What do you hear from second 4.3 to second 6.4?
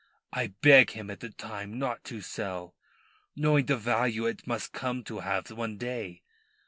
must come to have one day.